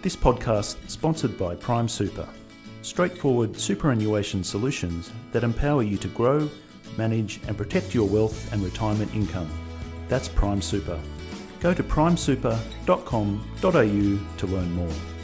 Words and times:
This 0.00 0.14
podcast 0.14 0.76
sponsored 0.88 1.36
by 1.36 1.56
Prime 1.56 1.88
Super. 1.88 2.28
Straightforward 2.82 3.58
superannuation 3.58 4.44
solutions 4.44 5.10
that 5.32 5.42
empower 5.42 5.82
you 5.82 5.96
to 5.98 6.06
grow, 6.08 6.48
manage 6.96 7.40
and 7.48 7.58
protect 7.58 7.94
your 7.94 8.08
wealth 8.08 8.52
and 8.52 8.62
retirement 8.62 9.12
income. 9.12 9.50
That's 10.06 10.28
Prime 10.28 10.62
Super. 10.62 11.00
Go 11.58 11.74
to 11.74 11.82
primesuper.com.au 11.82 14.36
to 14.38 14.46
learn 14.46 14.72
more. 14.72 15.17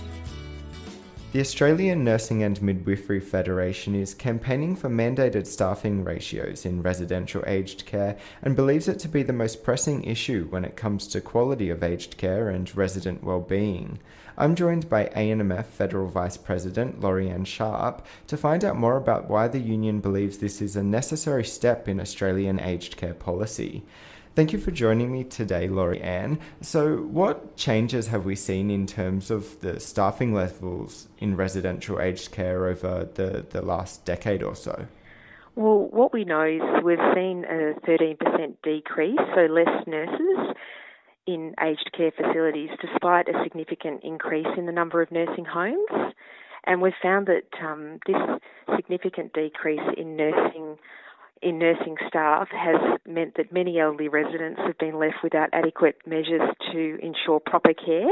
The 1.35 1.41
Australian 1.41 2.05
Nursing 2.05 2.45
and 2.45 2.63
Midwifery 2.63 3.19
Federation 3.19 3.97
is 3.97 4.15
campaigning 4.15 4.77
for 4.77 4.89
mandated 4.89 5.49
staffing 5.49 6.05
ratios 6.05 6.65
in 6.65 6.81
residential 6.81 7.43
aged 7.45 7.87
care 7.87 8.17
and 8.41 8.55
believes 8.55 8.87
it 8.87 9.01
to 9.01 9.09
be 9.09 9.25
the 9.25 9.33
most 9.33 9.65
pressing 9.65 10.05
issue 10.05 10.47
when 10.51 10.65
it 10.65 10.77
comes 10.77 11.09
to 11.09 11.21
quality 11.21 11.71
of 11.71 11.83
aged 11.83 12.17
care 12.19 12.51
and 12.51 12.77
resident 12.77 13.25
well-being. 13.25 13.99
I'm 14.39 14.55
joined 14.55 14.89
by 14.89 15.07
ANMF 15.07 15.65
Federal 15.65 16.07
Vice 16.07 16.37
President 16.37 17.01
Lori-Anne 17.01 17.47
Sharp 17.47 18.07
to 18.29 18.37
find 18.37 18.65
out 18.65 18.77
more 18.77 18.97
about 18.97 19.29
why 19.29 19.49
the 19.49 19.59
union 19.59 19.99
believes 19.99 20.39
this 20.39 20.63
is 20.63 20.77
a 20.77 20.85
necessary 20.85 21.45
step 21.45 21.89
in 21.89 21.99
Australian 21.99 22.61
aged 22.61 22.97
care 22.97 23.13
policy. 23.13 23.83
Thank 24.35 24.53
you 24.53 24.59
for 24.59 24.73
joining 24.73 25.13
me 25.13 25.23
today, 25.23 25.69
Lori-Anne. 25.69 26.41
So, 26.61 26.97
what 26.97 27.57
changes 27.57 28.09
have 28.09 28.25
we 28.25 28.35
seen 28.35 28.69
in 28.69 28.85
terms 28.85 29.31
of 29.31 29.61
the 29.61 29.79
staffing 29.79 30.35
levels 30.35 31.07
in 31.19 31.37
residential 31.37 32.01
aged 32.01 32.33
care 32.33 32.67
over 32.67 33.09
the, 33.15 33.47
the 33.49 33.63
last 33.63 34.05
decade 34.05 34.43
or 34.43 34.57
so? 34.57 34.89
Well, 35.55 35.87
what 35.89 36.13
we 36.13 36.25
know 36.25 36.43
is 36.43 36.63
we've 36.83 36.99
seen 37.15 37.45
a 37.45 37.75
13% 37.89 38.57
decrease, 38.65 39.21
so 39.37 39.43
less 39.43 39.87
nurses 39.87 40.57
in 41.29 41.55
aged 41.63 41.93
care 41.97 42.11
facilities, 42.11 42.71
despite 42.81 43.29
a 43.29 43.41
significant 43.45 44.03
increase 44.03 44.49
in 44.57 44.67
the 44.67 44.73
number 44.73 45.01
of 45.01 45.13
nursing 45.13 45.45
homes. 45.45 46.13
And 46.65 46.83
we've 46.83 46.93
found 47.01 47.29
that 47.29 47.47
um, 47.65 48.01
this 48.05 48.17
significant 48.75 49.33
decrease 49.33 49.95
in 49.97 50.17
nursing 50.17 50.77
in 51.45 51.59
nursing 51.59 51.97
staff 52.09 52.49
has 52.51 52.99
meant 53.07 53.37
that 53.37 53.53
many 53.53 53.79
elderly 53.79 54.09
residents 54.09 54.61
have 54.67 54.79
been 54.79 54.99
left 54.99 55.17
without 55.23 55.51
adequate 55.53 55.99
measures 56.07 56.41
to 56.73 56.99
ensure 57.03 57.39
proper 57.39 57.75
care. 57.75 58.09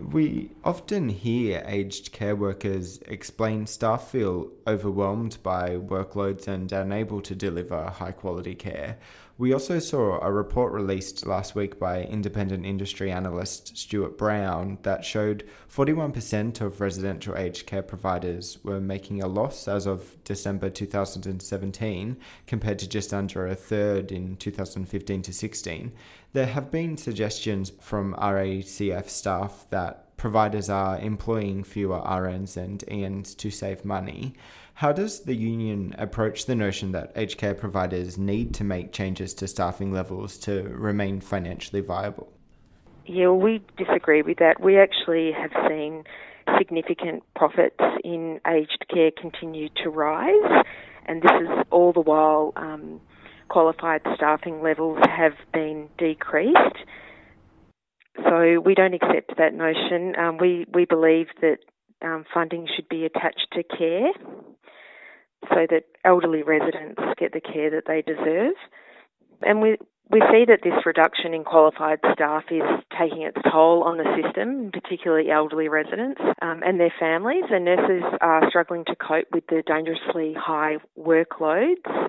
We 0.00 0.50
often 0.64 1.08
hear 1.08 1.62
aged 1.66 2.12
care 2.12 2.34
workers 2.34 2.98
explain 3.06 3.66
staff 3.66 4.10
feel 4.10 4.50
overwhelmed 4.66 5.38
by 5.42 5.70
workloads 5.70 6.48
and 6.48 6.70
unable 6.72 7.20
to 7.22 7.34
deliver 7.34 7.84
high 7.90 8.12
quality 8.12 8.54
care. 8.54 8.96
We 9.38 9.52
also 9.52 9.78
saw 9.78 10.20
a 10.20 10.30
report 10.30 10.72
released 10.72 11.26
last 11.26 11.54
week 11.54 11.78
by 11.78 12.02
independent 12.04 12.66
industry 12.66 13.10
analyst 13.10 13.74
StewartBrown 13.74 14.82
that 14.82 15.04
showed 15.04 15.48
41% 15.74 16.60
of 16.60 16.80
residential 16.80 17.36
aged 17.36 17.66
care 17.66 17.82
providers 17.82 18.58
were 18.62 18.80
making 18.80 19.22
a 19.22 19.26
loss 19.26 19.66
as 19.66 19.86
of 19.86 20.22
December 20.24 20.68
2017, 20.68 22.16
compared 22.46 22.78
to 22.78 22.88
just 22.88 23.14
under 23.14 23.46
a 23.46 23.54
third 23.54 24.12
in 24.12 24.36
2015 24.36 25.22
to 25.22 25.32
16. 25.32 25.92
There 26.34 26.46
have 26.46 26.70
been 26.70 26.96
suggestions 26.98 27.72
from 27.80 28.14
RACF 28.14 29.08
staff 29.08 29.66
that 29.70 30.11
providers 30.22 30.70
are 30.70 31.00
employing 31.00 31.64
fewer 31.64 31.98
RNs 31.98 32.56
and 32.56 32.84
ENs 32.86 33.34
to 33.34 33.50
save 33.50 33.84
money. 33.84 34.32
How 34.74 34.92
does 34.92 35.22
the 35.22 35.34
union 35.34 35.96
approach 35.98 36.46
the 36.46 36.54
notion 36.54 36.92
that 36.92 37.10
aged 37.16 37.38
care 37.38 37.54
providers 37.54 38.16
need 38.16 38.54
to 38.54 38.62
make 38.62 38.92
changes 38.92 39.34
to 39.34 39.48
staffing 39.48 39.90
levels 39.92 40.38
to 40.38 40.62
remain 40.62 41.20
financially 41.20 41.80
viable? 41.80 42.32
Yeah, 43.04 43.30
well, 43.30 43.40
we 43.40 43.64
disagree 43.76 44.22
with 44.22 44.38
that. 44.38 44.60
We 44.60 44.78
actually 44.78 45.32
have 45.32 45.50
seen 45.68 46.04
significant 46.56 47.24
profits 47.34 47.82
in 48.04 48.40
aged 48.46 48.84
care 48.94 49.10
continue 49.10 49.70
to 49.82 49.90
rise, 49.90 50.64
and 51.04 51.20
this 51.20 51.32
is 51.40 51.66
all 51.72 51.92
the 51.92 52.00
while 52.00 52.52
um, 52.54 53.00
qualified 53.48 54.02
staffing 54.14 54.62
levels 54.62 55.00
have 55.10 55.34
been 55.52 55.88
decreased. 55.98 56.78
So 58.32 58.60
we 58.60 58.74
don't 58.74 58.94
accept 58.94 59.36
that 59.36 59.52
notion. 59.52 60.14
Um, 60.18 60.38
we 60.38 60.64
we 60.72 60.86
believe 60.86 61.26
that 61.42 61.58
um, 62.00 62.24
funding 62.32 62.66
should 62.74 62.88
be 62.88 63.04
attached 63.04 63.48
to 63.52 63.62
care 63.62 64.10
so 65.50 65.66
that 65.68 65.84
elderly 66.02 66.42
residents 66.42 67.00
get 67.18 67.32
the 67.32 67.40
care 67.40 67.70
that 67.70 67.84
they 67.86 68.00
deserve. 68.00 68.54
And 69.42 69.60
we, 69.60 69.76
we 70.10 70.20
see 70.30 70.44
that 70.46 70.60
this 70.62 70.86
reduction 70.86 71.34
in 71.34 71.44
qualified 71.44 71.98
staff 72.14 72.44
is 72.50 72.62
taking 72.98 73.22
its 73.22 73.36
toll 73.50 73.82
on 73.82 73.98
the 73.98 74.22
system, 74.22 74.70
particularly 74.72 75.30
elderly 75.30 75.68
residents 75.68 76.20
um, 76.40 76.62
and 76.64 76.80
their 76.80 76.94
families. 76.98 77.44
And 77.50 77.66
nurses 77.66 78.02
are 78.20 78.48
struggling 78.48 78.84
to 78.86 78.96
cope 78.96 79.26
with 79.32 79.46
the 79.48 79.62
dangerously 79.66 80.34
high 80.38 80.76
workloads, 80.98 82.08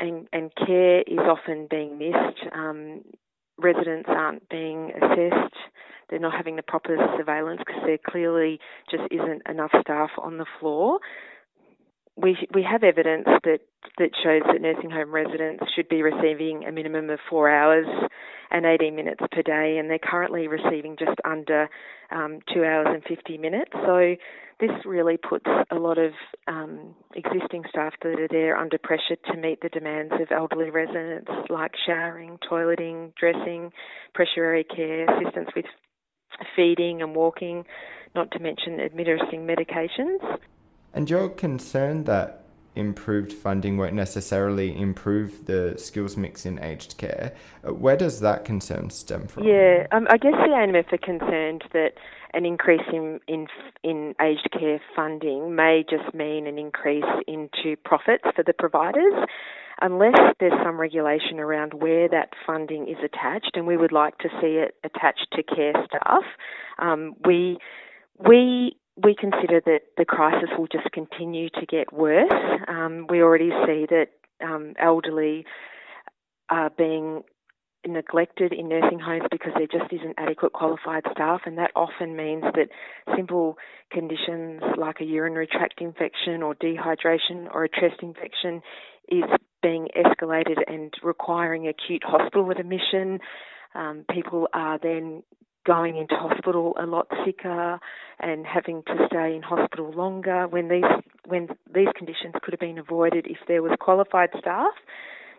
and, 0.00 0.26
and 0.32 0.50
care 0.56 1.02
is 1.02 1.18
often 1.20 1.68
being 1.70 1.98
missed. 1.98 2.40
Um, 2.52 3.02
residents 3.58 4.08
aren't 4.08 4.48
being 4.48 4.92
assessed. 4.96 5.54
They're 6.10 6.18
not 6.18 6.34
having 6.36 6.56
the 6.56 6.62
proper 6.62 6.96
surveillance 7.16 7.60
because 7.66 7.82
there 7.86 7.98
clearly 7.98 8.60
just 8.90 9.04
isn't 9.10 9.42
enough 9.48 9.70
staff 9.80 10.10
on 10.18 10.38
the 10.38 10.46
floor 10.60 10.98
we 12.16 12.36
we 12.54 12.62
have 12.62 12.84
evidence 12.84 13.26
that 13.44 13.60
that 13.98 14.10
shows 14.22 14.42
that 14.46 14.60
nursing 14.60 14.90
home 14.90 15.12
residents 15.12 15.64
should 15.74 15.88
be 15.88 16.02
receiving 16.02 16.64
a 16.64 16.72
minimum 16.72 17.10
of 17.10 17.18
four 17.28 17.50
hours 17.50 17.86
and 18.50 18.64
18 18.66 18.94
minutes 18.94 19.20
per 19.32 19.42
day, 19.42 19.78
and 19.78 19.90
they're 19.90 19.98
currently 19.98 20.46
receiving 20.46 20.96
just 20.98 21.18
under 21.24 21.68
um, 22.10 22.38
two 22.52 22.64
hours 22.64 22.86
and 22.90 23.02
50 23.04 23.38
minutes. 23.38 23.72
So 23.72 24.14
this 24.60 24.70
really 24.84 25.16
puts 25.16 25.46
a 25.70 25.74
lot 25.74 25.98
of 25.98 26.12
um, 26.46 26.94
existing 27.14 27.64
staff 27.68 27.94
that 28.02 28.20
are 28.20 28.28
there 28.30 28.56
under 28.56 28.78
pressure 28.78 29.16
to 29.32 29.36
meet 29.36 29.60
the 29.60 29.68
demands 29.68 30.12
of 30.20 30.30
elderly 30.30 30.70
residents, 30.70 31.30
like 31.50 31.72
showering, 31.84 32.38
toileting, 32.48 33.12
dressing, 33.16 33.72
pressure 34.14 34.44
area 34.44 34.64
care, 34.64 35.06
assistance 35.18 35.48
with 35.56 35.66
feeding 36.54 37.02
and 37.02 37.16
walking, 37.16 37.64
not 38.14 38.30
to 38.30 38.38
mention 38.38 38.80
administering 38.80 39.46
medications. 39.46 40.38
And 40.94 41.10
you're 41.10 41.28
concerned 41.28 42.06
that 42.06 42.44
improved 42.76 43.32
funding 43.32 43.76
won't 43.76 43.94
necessarily 43.94 44.76
improve 44.80 45.46
the 45.46 45.74
skills 45.76 46.16
mix 46.16 46.44
in 46.44 46.58
aged 46.60 46.96
care. 46.98 47.32
Uh, 47.66 47.72
where 47.72 47.96
does 47.96 48.20
that 48.20 48.44
concern 48.44 48.90
stem 48.90 49.26
from? 49.26 49.44
Yeah, 49.44 49.86
um, 49.92 50.06
I 50.10 50.16
guess 50.16 50.32
the 50.32 50.52
ANMF 50.52 50.92
are 50.92 50.98
concerned 50.98 51.64
that 51.72 51.92
an 52.32 52.44
increase 52.44 52.82
in, 52.92 53.20
in 53.28 53.46
in 53.84 54.14
aged 54.20 54.48
care 54.52 54.80
funding 54.94 55.54
may 55.54 55.84
just 55.88 56.14
mean 56.14 56.46
an 56.46 56.58
increase 56.58 57.04
into 57.28 57.76
profits 57.84 58.24
for 58.34 58.42
the 58.42 58.52
providers. 58.52 59.14
Unless 59.80 60.18
there's 60.38 60.52
some 60.64 60.80
regulation 60.80 61.40
around 61.40 61.74
where 61.74 62.08
that 62.08 62.30
funding 62.46 62.88
is 62.88 62.96
attached, 63.04 63.52
and 63.54 63.66
we 63.66 63.76
would 63.76 63.92
like 63.92 64.18
to 64.18 64.28
see 64.40 64.58
it 64.62 64.76
attached 64.84 65.26
to 65.32 65.42
care 65.42 65.72
staff, 65.86 66.22
um, 66.78 67.14
we 67.24 67.58
we 68.18 68.76
we 68.96 69.14
consider 69.14 69.60
that 69.64 69.80
the 69.96 70.04
crisis 70.04 70.50
will 70.56 70.68
just 70.68 70.90
continue 70.92 71.48
to 71.50 71.66
get 71.66 71.92
worse. 71.92 72.30
Um, 72.68 73.06
we 73.08 73.22
already 73.22 73.50
see 73.66 73.86
that 73.90 74.06
um, 74.42 74.74
elderly 74.78 75.44
are 76.48 76.70
being 76.70 77.22
neglected 77.86 78.52
in 78.52 78.68
nursing 78.68 78.98
homes 78.98 79.24
because 79.30 79.52
there 79.56 79.66
just 79.66 79.92
isn't 79.92 80.14
adequate 80.16 80.52
qualified 80.52 81.02
staff, 81.12 81.42
and 81.44 81.58
that 81.58 81.70
often 81.76 82.16
means 82.16 82.44
that 82.54 82.68
simple 83.16 83.58
conditions 83.90 84.62
like 84.78 85.00
a 85.00 85.04
urinary 85.04 85.46
tract 85.46 85.80
infection 85.80 86.42
or 86.42 86.54
dehydration 86.54 87.52
or 87.52 87.64
a 87.64 87.68
chest 87.68 88.00
infection 88.02 88.62
is 89.08 89.24
being 89.62 89.88
escalated 89.96 90.58
and 90.66 90.94
requiring 91.02 91.68
acute 91.68 92.02
hospital 92.04 92.50
admission. 92.50 93.18
Um, 93.74 94.04
people 94.10 94.48
are 94.54 94.78
then 94.78 95.22
going 95.64 95.96
into 95.96 96.14
hospital 96.14 96.76
a 96.78 96.86
lot 96.86 97.08
sicker 97.24 97.78
and 98.20 98.46
having 98.46 98.82
to 98.86 99.06
stay 99.06 99.34
in 99.34 99.42
hospital 99.42 99.90
longer 99.92 100.46
when 100.48 100.68
these 100.68 100.84
when 101.26 101.48
these 101.74 101.88
conditions 101.96 102.34
could 102.42 102.52
have 102.52 102.60
been 102.60 102.78
avoided 102.78 103.26
if 103.26 103.38
there 103.48 103.62
was 103.62 103.72
qualified 103.80 104.28
staff 104.38 104.72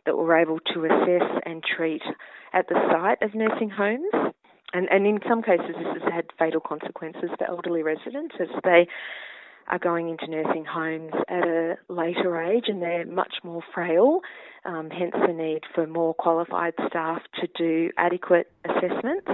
that 0.05 0.17
were 0.17 0.37
able 0.37 0.59
to 0.59 0.85
assess 0.85 1.41
and 1.45 1.63
treat 1.63 2.01
at 2.53 2.67
the 2.67 2.75
site 2.91 3.21
of 3.21 3.35
nursing 3.35 3.69
homes. 3.69 4.33
And, 4.73 4.87
and 4.91 5.07
in 5.07 5.19
some 5.27 5.41
cases, 5.41 5.75
this 5.77 6.03
has 6.03 6.13
had 6.13 6.25
fatal 6.37 6.59
consequences 6.59 7.29
for 7.37 7.47
elderly 7.47 7.81
residents 7.81 8.35
as 8.39 8.47
they 8.63 8.87
are 9.67 9.79
going 9.79 10.09
into 10.09 10.27
nursing 10.27 10.65
homes 10.65 11.13
at 11.27 11.47
a 11.47 11.77
later 11.87 12.39
age 12.41 12.65
and 12.67 12.81
they're 12.81 13.05
much 13.05 13.35
more 13.43 13.63
frail, 13.73 14.19
um, 14.63 14.89
hence 14.91 15.13
the 15.25 15.33
need 15.33 15.61
for 15.73 15.87
more 15.87 16.13
qualified 16.13 16.73
staff 16.87 17.21
to 17.41 17.47
do 17.57 17.89
adequate 17.97 18.51
assessments 18.65 19.31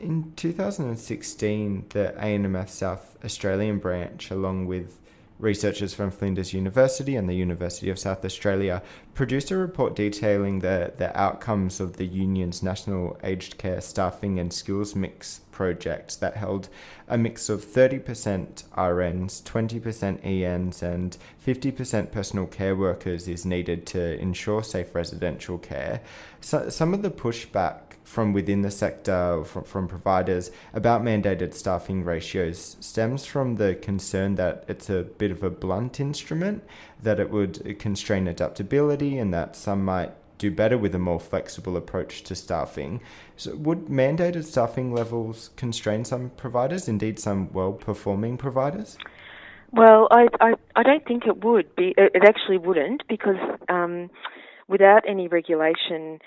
in 0.00 0.32
2016, 0.36 1.86
the 1.90 2.14
ANMF 2.18 2.68
South 2.68 3.18
Australian 3.24 3.78
branch, 3.78 4.30
along 4.30 4.66
with 4.66 4.98
Researchers 5.40 5.94
from 5.94 6.10
Flinders 6.10 6.52
University 6.52 7.16
and 7.16 7.28
the 7.28 7.34
University 7.34 7.88
of 7.88 7.98
South 7.98 8.24
Australia 8.24 8.82
produced 9.14 9.50
a 9.50 9.56
report 9.56 9.96
detailing 9.96 10.58
the, 10.58 10.92
the 10.98 11.18
outcomes 11.18 11.80
of 11.80 11.96
the 11.96 12.06
union's 12.06 12.62
National 12.62 13.18
Aged 13.24 13.56
Care 13.56 13.80
Staffing 13.80 14.38
and 14.38 14.52
Skills 14.52 14.94
Mix 14.94 15.40
project 15.50 16.20
that 16.20 16.36
held 16.36 16.68
a 17.08 17.18
mix 17.18 17.48
of 17.48 17.64
30% 17.64 18.64
RNs, 18.76 19.42
20% 19.42 20.24
ENs, 20.24 20.82
and 20.82 21.16
50% 21.46 22.12
personal 22.12 22.46
care 22.46 22.76
workers 22.76 23.28
is 23.28 23.44
needed 23.44 23.86
to 23.86 24.18
ensure 24.20 24.62
safe 24.62 24.94
residential 24.94 25.58
care. 25.58 26.00
So, 26.40 26.68
some 26.68 26.94
of 26.94 27.02
the 27.02 27.10
pushback 27.10 27.90
from 28.10 28.32
within 28.32 28.62
the 28.62 28.70
sector, 28.70 29.44
from, 29.44 29.64
from 29.64 29.86
providers, 29.86 30.50
about 30.72 31.02
mandated 31.02 31.54
staffing 31.54 32.04
ratios 32.04 32.76
stems 32.80 33.24
from 33.24 33.56
the 33.56 33.74
concern 33.76 34.34
that 34.34 34.64
it's 34.66 34.90
a 34.90 35.02
bit 35.02 35.29
of 35.30 35.42
a 35.42 35.50
blunt 35.50 36.00
instrument, 36.00 36.64
that 37.02 37.20
it 37.20 37.30
would 37.30 37.78
constrain 37.78 38.26
adaptability, 38.26 39.18
and 39.18 39.32
that 39.32 39.56
some 39.56 39.84
might 39.84 40.12
do 40.38 40.50
better 40.50 40.78
with 40.78 40.94
a 40.94 40.98
more 40.98 41.20
flexible 41.20 41.76
approach 41.76 42.22
to 42.22 42.34
staffing. 42.34 43.00
So, 43.36 43.54
would 43.56 43.86
mandated 43.86 44.44
staffing 44.44 44.92
levels 44.92 45.50
constrain 45.56 46.04
some 46.04 46.30
providers, 46.30 46.88
indeed, 46.88 47.18
some 47.18 47.52
well 47.52 47.72
performing 47.72 48.38
providers? 48.38 48.96
Well, 49.72 50.08
I, 50.10 50.26
I, 50.40 50.54
I, 50.74 50.82
don't 50.82 51.06
think 51.06 51.26
it 51.26 51.44
would 51.44 51.76
be. 51.76 51.94
It 51.96 52.24
actually 52.26 52.58
wouldn't 52.58 53.06
because 53.08 53.36
um, 53.68 54.10
without 54.66 55.08
any 55.08 55.28
regulation, 55.28 56.18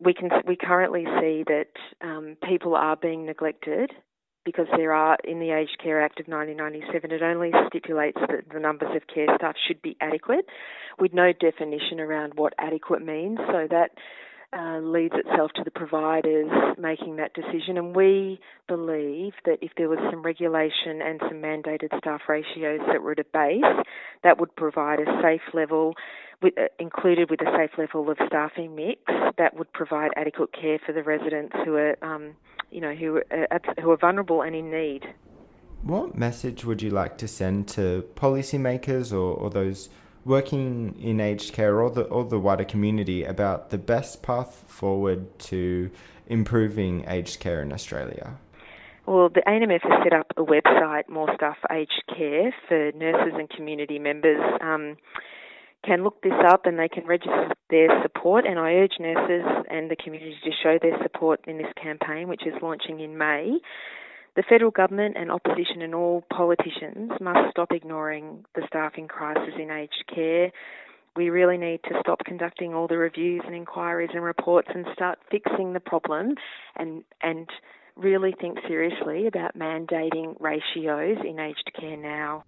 we 0.00 0.14
can 0.14 0.30
we 0.46 0.56
currently 0.56 1.04
see 1.20 1.44
that 1.46 1.68
um, 2.00 2.36
people 2.48 2.74
are 2.74 2.96
being 2.96 3.26
neglected 3.26 3.92
because 4.44 4.66
there 4.76 4.92
are 4.92 5.16
in 5.24 5.38
the 5.38 5.50
Aged 5.50 5.78
Care 5.82 6.02
Act 6.02 6.20
of 6.20 6.26
1997 6.28 7.10
it 7.10 7.22
only 7.22 7.50
stipulates 7.68 8.18
that 8.20 8.48
the 8.52 8.60
numbers 8.60 8.94
of 8.94 9.02
care 9.12 9.26
staff 9.36 9.54
should 9.66 9.80
be 9.82 9.96
adequate 10.00 10.46
with 10.98 11.12
no 11.12 11.32
definition 11.32 12.00
around 12.00 12.34
what 12.36 12.54
adequate 12.58 13.04
means. 13.04 13.38
So 13.48 13.66
that 13.70 13.90
uh, 14.52 14.78
leads 14.80 15.14
itself 15.14 15.52
to 15.54 15.62
the 15.64 15.70
providers 15.70 16.50
making 16.76 17.16
that 17.16 17.32
decision 17.34 17.76
and 17.76 17.94
we 17.94 18.40
believe 18.66 19.32
that 19.44 19.58
if 19.62 19.70
there 19.76 19.88
was 19.88 19.98
some 20.10 20.22
regulation 20.22 21.00
and 21.02 21.20
some 21.20 21.40
mandated 21.40 21.96
staff 21.98 22.22
ratios 22.28 22.80
that 22.88 23.00
were 23.00 23.12
at 23.12 23.20
a 23.20 23.24
base 23.32 23.84
that 24.24 24.40
would 24.40 24.54
provide 24.56 24.98
a 24.98 25.22
safe 25.22 25.54
level 25.54 25.94
with, 26.42 26.54
uh, 26.58 26.62
included 26.78 27.30
with 27.30 27.40
a 27.42 27.56
safe 27.56 27.78
level 27.78 28.10
of 28.10 28.18
staffing 28.26 28.74
mix 28.74 29.00
that 29.38 29.56
would 29.56 29.72
provide 29.72 30.10
adequate 30.16 30.50
care 30.52 30.78
for 30.84 30.92
the 30.92 31.02
residents 31.02 31.54
who 31.64 31.76
are, 31.76 31.96
um, 32.02 32.34
you 32.70 32.80
know, 32.80 32.94
who 32.94 33.16
are, 33.16 33.48
uh, 33.52 33.58
who 33.80 33.90
are 33.90 33.96
vulnerable 33.96 34.42
and 34.42 34.56
in 34.56 34.70
need. 34.70 35.02
What 35.82 36.16
message 36.16 36.64
would 36.64 36.82
you 36.82 36.90
like 36.90 37.16
to 37.18 37.28
send 37.28 37.68
to 37.68 38.04
policymakers 38.14 39.12
or, 39.12 39.34
or 39.34 39.48
those 39.48 39.88
working 40.24 40.96
in 41.00 41.20
aged 41.20 41.52
care 41.52 41.80
or 41.80 41.90
the, 41.90 42.02
or 42.02 42.24
the 42.24 42.38
wider 42.38 42.64
community 42.64 43.24
about 43.24 43.70
the 43.70 43.78
best 43.78 44.22
path 44.22 44.64
forward 44.66 45.38
to 45.38 45.90
improving 46.26 47.04
aged 47.08 47.40
care 47.40 47.62
in 47.62 47.72
Australia? 47.72 48.36
Well, 49.06 49.28
the 49.28 49.42
ANMF 49.46 49.82
has 49.82 50.04
set 50.04 50.12
up 50.12 50.26
a 50.36 50.42
website, 50.42 51.08
More 51.08 51.28
Staff 51.34 51.56
Aged 51.70 52.02
Care, 52.16 52.54
for 52.68 52.92
nurses 52.92 53.32
and 53.36 53.48
community 53.50 53.98
members. 53.98 54.40
Um, 54.60 54.96
can 55.84 56.04
look 56.04 56.22
this 56.22 56.32
up 56.46 56.66
and 56.66 56.78
they 56.78 56.88
can 56.88 57.06
register 57.06 57.52
their 57.70 57.88
support. 58.02 58.46
And 58.46 58.58
I 58.58 58.74
urge 58.74 58.94
nurses 59.00 59.44
and 59.70 59.90
the 59.90 59.96
community 59.96 60.36
to 60.44 60.50
show 60.62 60.78
their 60.80 60.96
support 61.02 61.40
in 61.46 61.58
this 61.58 61.72
campaign, 61.82 62.28
which 62.28 62.46
is 62.46 62.54
launching 62.62 63.00
in 63.00 63.16
May. 63.16 63.58
The 64.36 64.44
federal 64.48 64.70
government 64.70 65.16
and 65.18 65.30
opposition 65.30 65.82
and 65.82 65.94
all 65.94 66.24
politicians 66.32 67.12
must 67.20 67.50
stop 67.50 67.72
ignoring 67.72 68.44
the 68.54 68.62
staffing 68.66 69.08
crisis 69.08 69.54
in 69.58 69.70
aged 69.70 70.04
care. 70.12 70.52
We 71.16 71.30
really 71.30 71.58
need 71.58 71.80
to 71.84 71.98
stop 72.00 72.20
conducting 72.24 72.72
all 72.72 72.86
the 72.86 72.96
reviews 72.96 73.42
and 73.44 73.54
inquiries 73.54 74.10
and 74.14 74.22
reports 74.22 74.68
and 74.72 74.86
start 74.92 75.18
fixing 75.30 75.72
the 75.72 75.80
problem 75.80 76.36
and 76.76 77.02
and 77.20 77.48
really 77.96 78.34
think 78.40 78.58
seriously 78.66 79.26
about 79.26 79.58
mandating 79.58 80.36
ratios 80.40 81.18
in 81.24 81.38
aged 81.38 81.72
care 81.78 81.96
now. 81.96 82.44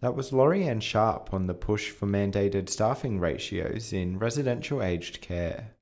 That 0.00 0.16
was 0.16 0.32
Lori-Anne 0.32 0.80
Sharp 0.80 1.32
on 1.32 1.46
the 1.46 1.54
push 1.54 1.90
for 1.90 2.06
mandated 2.06 2.68
staffing 2.68 3.20
ratios 3.20 3.92
in 3.92 4.18
residential 4.18 4.82
aged 4.82 5.20
care. 5.22 5.70